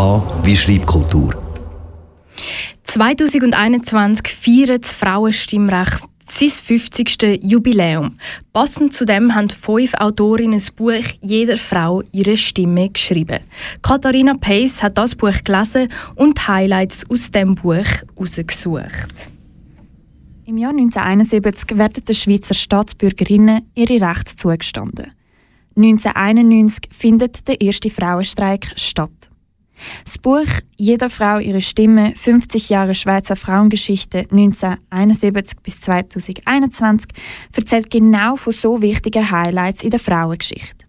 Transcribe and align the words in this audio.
Wie 0.00 0.56
Schreibkultur. 0.56 1.34
2021 2.84 4.28
feiert 4.28 4.84
das 4.84 4.94
Frauenstimmrecht 4.94 6.04
sein 6.26 6.48
50. 6.48 7.40
Jubiläum. 7.42 8.16
Passend 8.54 8.94
zu 8.94 9.04
dem 9.04 9.34
haben 9.34 9.50
fünf 9.50 9.92
Autorinnen 9.92 10.58
das 10.58 10.70
Buch 10.70 11.04
«Jeder 11.20 11.58
Frau 11.58 12.02
ihre 12.12 12.38
Stimme» 12.38 12.88
geschrieben. 12.88 13.40
Katharina 13.82 14.32
Pace 14.40 14.82
hat 14.82 14.96
das 14.96 15.14
Buch 15.14 15.44
gelesen 15.44 15.88
und 16.16 16.48
Highlights 16.48 17.04
aus 17.10 17.30
dem 17.30 17.54
Buch 17.54 17.84
herausgesucht. 18.16 19.28
Im 20.46 20.56
Jahr 20.56 20.70
1971 20.70 21.76
werden 21.76 22.04
den 22.06 22.14
Schweizer 22.14 22.54
Staatsbürgerinnen 22.54 23.70
ihre 23.74 24.00
Rechte 24.00 24.34
zugestanden. 24.34 25.12
1991 25.76 26.88
findet 26.90 27.46
der 27.46 27.60
erste 27.60 27.90
Frauenstreik 27.90 28.72
statt. 28.76 29.29
Das 30.04 30.18
Buch 30.18 30.46
Jeder 30.76 31.10
Frau 31.10 31.38
ihre 31.38 31.60
Stimme 31.60 32.14
50 32.16 32.70
Jahre 32.70 32.94
Schweizer 32.94 33.36
Frauengeschichte 33.36 34.26
1971 34.30 35.60
bis 35.62 35.80
2021 35.80 37.10
erzählt 37.54 37.90
genau 37.90 38.36
von 38.36 38.52
so 38.52 38.80
wichtigen 38.82 39.30
Highlights 39.30 39.82
in 39.82 39.90
der 39.90 40.00
Frauengeschichte. 40.00 40.84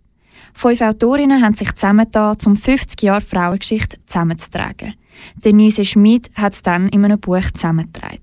Fünf 0.53 0.81
Autorinnen 0.81 1.41
haben 1.41 1.55
sich 1.55 1.73
zusammengetan, 1.73 2.37
um 2.45 2.55
50 2.55 3.01
Jahre 3.01 3.21
Frauengeschichte 3.21 3.97
zusammenzutragen. 4.05 4.95
Denise 5.35 5.85
Schmid 5.85 6.29
hat 6.35 6.53
es 6.53 6.61
dann 6.61 6.89
in 6.89 7.05
einem 7.05 7.19
Buch 7.19 7.51
zusammengetragen. 7.53 8.19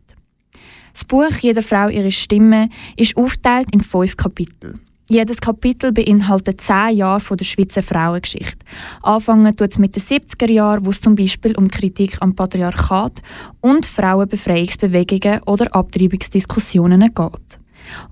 Das 0.93 1.05
Buch 1.05 1.31
Jeder 1.41 1.63
Frau 1.63 1.89
ihre 1.89 2.11
Stimme 2.11 2.69
ist 2.97 3.17
aufgeteilt 3.17 3.69
in 3.73 3.81
fünf 3.81 4.17
Kapitel. 4.17 4.75
Jedes 5.11 5.41
Kapitel 5.41 5.91
beinhaltet 5.91 6.61
zehn 6.61 6.99
Jahre 6.99 7.21
von 7.21 7.39
der 7.39 7.47
Schweizer 7.47 7.83
Frauengeschichte. 7.83 8.59
Anfangen 9.03 9.57
tut 9.57 9.73
es 9.73 9.79
mit 9.79 9.97
den 9.97 10.03
70er 10.03 10.51
Jahren, 10.51 10.85
wo 10.85 10.91
es 10.91 11.01
zum 11.01 11.15
Beispiel 11.15 11.57
um 11.57 11.69
Kritik 11.69 12.19
am 12.21 12.35
Patriarchat 12.35 13.23
und 13.63 13.87
Frauenbefreiungsbewegungen 13.87 15.41
oder 15.47 15.75
Abtreibungsdiskussionen 15.75 17.01
geht. 17.01 17.59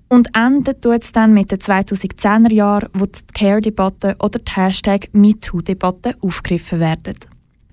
Und 0.08 0.34
endet 0.34 0.82
tut 0.82 1.02
es 1.02 1.12
dann 1.12 1.34
mit 1.34 1.50
den 1.50 1.58
2010er 1.58 2.52
Jahren, 2.52 2.88
wo 2.94 3.04
die 3.04 3.20
Care-Debatte 3.34 4.16
oder 4.18 4.38
die 4.38 4.52
Hashtag 4.52 5.10
MeToo-Debatte 5.12 6.16
aufgegriffen 6.22 6.80
werden. 6.80 7.16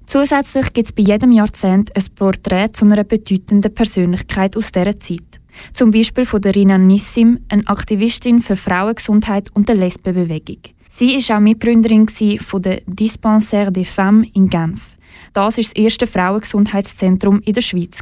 Zusätzlich 0.06 0.74
gibt 0.74 0.90
es 0.90 0.94
bei 0.94 1.04
jedem 1.04 1.32
Jahrzehnt 1.32 1.96
ein 1.96 2.04
Porträt 2.14 2.74
zu 2.74 2.84
einer 2.84 3.06
bedeutenden 3.06 3.74
Persönlichkeit 3.74 4.58
aus 4.58 4.74
dieser 4.74 5.00
Zeit. 5.00 5.40
Zum 5.74 5.92
Beispiel 5.92 6.26
von 6.26 6.42
der 6.42 6.56
Rina 6.56 6.78
Nissim, 6.78 7.40
eine 7.50 7.68
Aktivistin 7.68 8.40
für 8.40 8.56
Frauengesundheit 8.56 9.50
und 9.54 9.70
der 9.70 9.76
Lesbenbewegung. 9.76 10.60
Sie 10.90 11.18
war 11.18 11.38
auch 11.38 11.42
Mitgründerin 11.42 12.08
von 12.08 12.62
der 12.62 12.82
Dispensaire 12.86 13.72
des 13.72 13.90
Femmes 13.90 14.28
in 14.34 14.50
Genf. 14.50 14.96
Das 15.34 15.58
ist 15.58 15.76
das 15.76 15.84
erste 15.84 16.06
Frauengesundheitszentrum 16.06 17.40
in 17.42 17.54
der 17.54 17.62
Schweiz. 17.62 18.00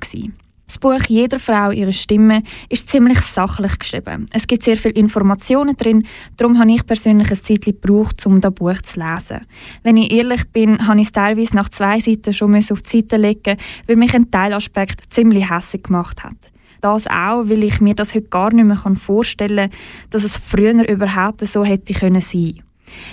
Das 0.71 0.79
Buch 0.79 1.03
«Jeder 1.09 1.37
Frau 1.37 1.71
ihre 1.71 1.91
Stimme» 1.91 2.43
ist 2.69 2.89
ziemlich 2.89 3.19
sachlich 3.19 3.77
geschrieben. 3.77 4.27
Es 4.31 4.47
gibt 4.47 4.63
sehr 4.63 4.77
viele 4.77 4.93
Informationen 4.93 5.75
drin, 5.75 6.07
darum 6.37 6.59
habe 6.59 6.71
ich 6.71 6.85
persönlich 6.85 7.29
ein 7.29 7.43
Zeit 7.43 7.65
gebraucht, 7.65 8.25
um 8.25 8.39
das 8.39 8.53
Buch 8.53 8.81
zu 8.81 9.01
lesen. 9.01 9.45
Wenn 9.83 9.97
ich 9.97 10.13
ehrlich 10.13 10.45
bin, 10.53 10.87
habe 10.87 11.01
ich 11.01 11.07
es 11.07 11.11
teilweise 11.11 11.57
nach 11.57 11.67
zwei 11.67 11.99
Seiten 11.99 12.33
schon 12.33 12.55
auf 12.55 12.81
die 12.83 12.89
Seite 12.89 13.17
legen 13.17 13.57
weil 13.85 13.97
mich 13.97 14.15
ein 14.15 14.31
Teilaspekt 14.31 15.13
ziemlich 15.13 15.49
hässlich 15.49 15.83
gemacht 15.83 16.23
hat. 16.23 16.37
Das 16.81 17.07
auch, 17.07 17.47
weil 17.47 17.63
ich 17.63 17.79
mir 17.79 17.93
das 17.93 18.15
heute 18.15 18.27
gar 18.27 18.53
nicht 18.53 18.65
mehr 18.65 18.95
vorstellen 18.95 19.69
kann, 19.69 19.79
dass 20.09 20.23
es 20.23 20.37
früher 20.37 20.87
überhaupt 20.89 21.45
so 21.47 21.63
hätte 21.63 21.93
können 21.93 22.21
sein. 22.21 22.63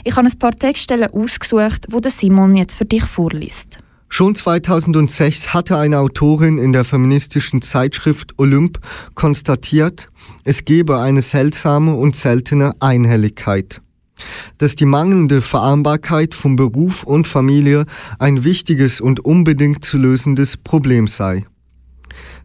Ich 0.05 0.17
habe 0.17 0.27
ein 0.27 0.39
paar 0.39 0.53
Textstellen 0.53 1.11
ausgesucht, 1.13 1.87
wo 1.91 2.01
Simon 2.03 2.57
jetzt 2.57 2.75
für 2.75 2.85
dich 2.85 3.05
vorliest. 3.05 3.79
Schon 4.11 4.35
2006 4.35 5.53
hatte 5.53 5.77
eine 5.77 5.99
Autorin 5.99 6.57
in 6.57 6.73
der 6.73 6.85
feministischen 6.85 7.61
Zeitschrift 7.61 8.39
Olymp 8.39 8.79
konstatiert, 9.15 10.09
es 10.45 10.65
gebe 10.65 10.99
eine 10.99 11.21
seltsame 11.21 11.95
und 11.95 12.17
seltene 12.17 12.73
Einhelligkeit. 12.81 13.83
Dass 14.57 14.75
die 14.75 14.87
mangelnde 14.87 15.43
Vereinbarkeit 15.43 16.35
von 16.35 16.57
Beruf 16.57 17.05
und 17.05 17.27
Familie 17.27 17.85
ein 18.19 18.45
wichtiges 18.45 19.01
und 19.01 19.21
unbedingt 19.21 19.85
zu 19.85 19.99
lösendes 19.99 20.57
Problem 20.57 21.07
sei. 21.07 21.45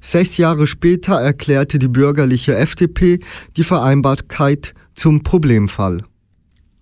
Sechs 0.01 0.38
Jahre 0.38 0.67
später 0.67 1.16
erklärte 1.16 1.79
die 1.79 1.88
bürgerliche 1.88 2.56
FDP 2.56 3.19
die 3.57 3.63
Vereinbarkeit 3.63 4.73
zum 4.95 5.23
Problemfall. 5.23 6.03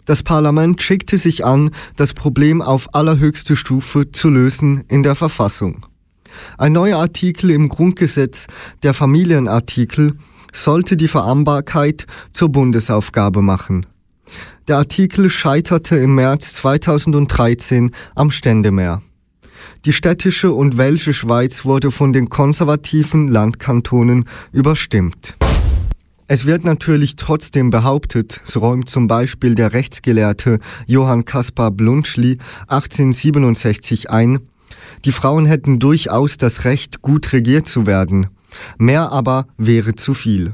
Das 0.06 0.24
Parlament 0.24 0.82
schickte 0.82 1.18
sich 1.18 1.46
an, 1.46 1.72
das 1.96 2.14
Problem 2.14 2.62
auf 2.62 2.94
allerhöchste 2.96 3.56
Stufe 3.56 4.12
zu 4.12 4.30
lösen 4.30 4.84
in 4.88 5.04
der 5.04 5.16
Verfassung. 5.16 5.86
Ein 6.58 6.74
neuer 6.74 6.98
Artikel 6.98 7.52
im 7.52 7.70
Grundgesetz, 7.70 8.48
der 8.84 8.94
Familienartikel, 8.94 10.18
sollte 10.54 10.98
die 10.98 11.08
Vereinbarkeit 11.08 12.08
zur 12.34 12.50
Bundesaufgabe 12.50 13.42
machen. 13.42 13.86
Der 14.68 14.78
Artikel 14.78 15.30
scheiterte 15.30 15.98
im 15.98 16.16
März 16.16 16.56
2013 16.56 17.92
am 18.16 18.32
Ständemeer. 18.32 19.02
Die 19.86 19.94
städtische 19.94 20.52
und 20.52 20.78
welsche 20.78 21.14
Schweiz 21.14 21.66
wurde 21.66 21.92
von 21.92 22.14
den 22.14 22.30
konservativen 22.30 23.28
Landkantonen 23.28 24.26
überstimmt. 24.52 25.36
Es 26.28 26.46
wird 26.46 26.64
natürlich 26.64 27.18
trotzdem 27.18 27.72
behauptet, 27.72 28.40
so 28.46 28.62
räumt 28.62 28.88
zum 28.88 29.08
Beispiel 29.08 29.54
der 29.54 29.74
Rechtsgelehrte 29.74 30.60
Johann 30.88 31.26
Caspar 31.26 31.72
Blunschli 31.72 32.38
1867 32.68 34.10
ein, 34.10 34.40
die 35.06 35.12
Frauen 35.12 35.46
hätten 35.46 35.80
durchaus 35.80 36.38
das 36.38 36.64
Recht, 36.64 37.02
gut 37.02 37.34
regiert 37.34 37.68
zu 37.68 37.86
werden. 37.86 38.28
Mehr 38.78 39.12
aber 39.12 39.48
wäre 39.58 39.96
zu 39.96 40.14
viel. 40.14 40.52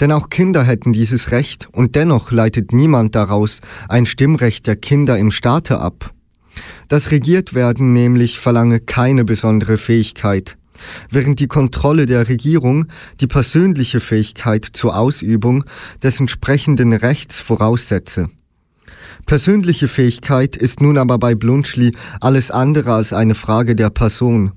Denn 0.00 0.12
auch 0.12 0.30
Kinder 0.30 0.62
hätten 0.62 0.92
dieses 0.92 1.30
Recht 1.30 1.68
und 1.72 1.94
dennoch 1.94 2.30
leitet 2.30 2.72
niemand 2.72 3.14
daraus 3.14 3.60
ein 3.88 4.06
Stimmrecht 4.06 4.66
der 4.66 4.76
Kinder 4.76 5.18
im 5.18 5.30
Staate 5.30 5.78
ab. 5.78 6.12
Das 6.88 7.10
Regiertwerden 7.10 7.92
nämlich 7.92 8.38
verlange 8.38 8.80
keine 8.80 9.24
besondere 9.24 9.78
Fähigkeit, 9.78 10.56
während 11.10 11.40
die 11.40 11.48
Kontrolle 11.48 12.06
der 12.06 12.28
Regierung 12.28 12.86
die 13.20 13.26
persönliche 13.26 14.00
Fähigkeit 14.00 14.64
zur 14.64 14.96
Ausübung 14.96 15.64
des 16.02 16.20
entsprechenden 16.20 16.92
Rechts 16.92 17.40
voraussetze. 17.40 18.30
Persönliche 19.26 19.88
Fähigkeit 19.88 20.56
ist 20.56 20.80
nun 20.80 20.96
aber 20.96 21.18
bei 21.18 21.34
Blunschli 21.34 21.92
alles 22.20 22.50
andere 22.50 22.94
als 22.94 23.12
eine 23.12 23.34
Frage 23.34 23.76
der 23.76 23.90
Person. 23.90 24.52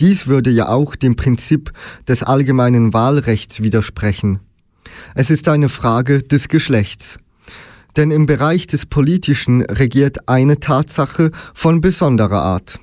Dies 0.00 0.26
würde 0.26 0.50
ja 0.50 0.68
auch 0.68 0.96
dem 0.96 1.16
Prinzip 1.16 1.72
des 2.08 2.22
allgemeinen 2.22 2.94
Wahlrechts 2.94 3.62
widersprechen. 3.62 4.38
Es 5.14 5.30
ist 5.30 5.48
eine 5.48 5.68
Frage 5.68 6.22
des 6.22 6.48
Geschlechts. 6.48 7.18
Denn 7.96 8.10
im 8.10 8.26
Bereich 8.26 8.66
des 8.66 8.84
Politischen 8.84 9.62
regiert 9.62 10.28
eine 10.28 10.60
Tatsache 10.60 11.30
von 11.54 11.80
besonderer 11.80 12.42
Art, 12.42 12.78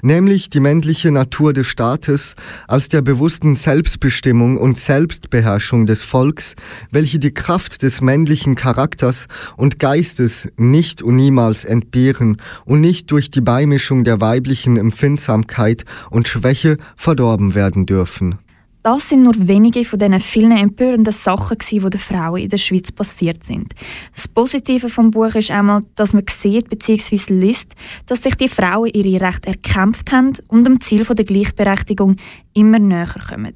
nämlich 0.00 0.48
die 0.48 0.60
männliche 0.60 1.10
Natur 1.10 1.52
des 1.52 1.66
Staates 1.66 2.36
als 2.68 2.88
der 2.88 3.02
bewussten 3.02 3.56
Selbstbestimmung 3.56 4.56
und 4.56 4.78
Selbstbeherrschung 4.78 5.86
des 5.86 6.04
Volks, 6.04 6.54
welche 6.92 7.18
die 7.18 7.34
Kraft 7.34 7.82
des 7.82 8.00
männlichen 8.00 8.54
Charakters 8.54 9.26
und 9.56 9.80
Geistes 9.80 10.48
nicht 10.56 11.02
und 11.02 11.16
niemals 11.16 11.64
entbehren 11.64 12.36
und 12.64 12.80
nicht 12.80 13.10
durch 13.10 13.30
die 13.30 13.40
Beimischung 13.40 14.04
der 14.04 14.20
weiblichen 14.20 14.76
Empfindsamkeit 14.76 15.84
und 16.10 16.28
Schwäche 16.28 16.76
verdorben 16.94 17.56
werden 17.56 17.86
dürfen. 17.86 18.38
Das 18.84 19.08
sind 19.08 19.22
nur 19.22 19.48
wenige 19.48 19.82
von 19.86 19.98
diesen 19.98 20.20
vielen 20.20 20.52
empörenden 20.52 21.14
Sachen, 21.14 21.56
die 21.70 21.78
den 21.78 21.98
Frauen 21.98 22.42
in 22.42 22.50
der 22.50 22.58
Schweiz 22.58 22.92
passiert 22.92 23.42
sind. 23.42 23.72
Das 24.14 24.28
Positive 24.28 24.90
vom 24.90 25.10
Buch 25.10 25.34
ist 25.34 25.50
einmal, 25.50 25.80
dass 25.94 26.12
man 26.12 26.24
sieht 26.28 26.68
bzw. 26.68 27.32
liest, 27.32 27.72
dass 28.04 28.24
sich 28.24 28.34
die 28.34 28.50
Frauen 28.50 28.90
ihre 28.92 29.24
Rechte 29.24 29.48
erkämpft 29.48 30.12
haben 30.12 30.36
und 30.48 30.66
dem 30.66 30.82
Ziel 30.82 31.02
der 31.02 31.24
Gleichberechtigung 31.24 32.16
immer 32.52 32.78
näher 32.78 33.08
kommen. 33.26 33.54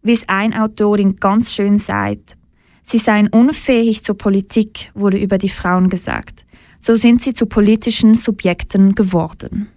Wie 0.00 0.12
es 0.12 0.26
eine 0.30 0.62
Autorin 0.62 1.16
ganz 1.16 1.52
schön 1.52 1.78
sagt, 1.78 2.38
sie 2.84 2.96
seien 2.96 3.28
unfähig 3.28 4.02
zur 4.02 4.16
Politik, 4.16 4.90
wurde 4.94 5.18
über 5.18 5.36
die 5.36 5.50
Frauen 5.50 5.90
gesagt. 5.90 6.46
So 6.80 6.94
sind 6.94 7.20
sie 7.20 7.34
zu 7.34 7.44
politischen 7.44 8.14
Subjekten 8.14 8.94
geworden. 8.94 9.68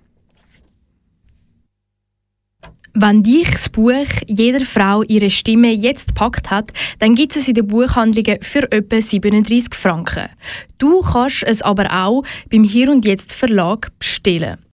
Wenn 2.94 3.24
dich 3.24 3.50
das 3.50 3.70
Buch 3.70 4.06
«Jeder 4.28 4.66
Frau 4.66 5.02
ihre 5.04 5.30
Stimme» 5.30 5.72
jetzt 5.72 6.14
packt 6.14 6.52
hat, 6.52 6.74
dann 7.00 7.16
gibt 7.16 7.38
es 7.38 7.48
in 7.48 7.54
den 7.54 7.68
Buchhandlungen 7.68 8.40
für 8.42 8.70
etwa 8.70 9.02
37 9.02 9.74
Franken. 9.74 10.28
Du 10.78 11.00
kannst 11.00 11.44
es 11.44 11.62
aber 11.62 11.90
auch 11.90 12.24
beim 12.50 12.66
Hier 12.66 12.92
und 12.92 13.06
Jetzt 13.06 13.32
Verlag 13.32 13.98
bestellen. 13.98 14.58